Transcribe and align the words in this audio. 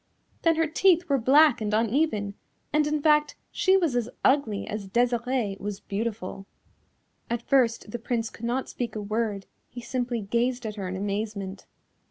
Then 0.41 0.55
her 0.55 0.65
teeth 0.65 1.07
were 1.07 1.19
black 1.19 1.61
and 1.61 1.75
uneven, 1.75 2.33
and, 2.73 2.87
in 2.87 3.03
fact, 3.03 3.35
she 3.51 3.77
was 3.77 3.95
as 3.95 4.09
ugly 4.25 4.65
as 4.67 4.87
Desirée 4.87 5.59
was 5.59 5.79
beautiful. 5.79 6.47
At 7.29 7.43
first 7.43 7.91
the 7.91 7.99
Prince 7.99 8.31
could 8.31 8.45
not 8.45 8.67
speak 8.67 8.95
a 8.95 8.99
word, 9.03 9.45
he 9.69 9.79
simply 9.81 10.19
gazed 10.21 10.65
at 10.65 10.73
her 10.73 10.87
in 10.87 10.95
amazement. 10.97 11.67